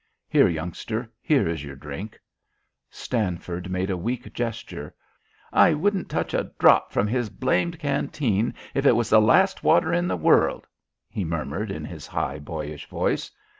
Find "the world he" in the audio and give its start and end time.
10.07-11.23